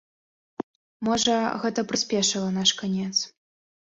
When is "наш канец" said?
2.57-3.13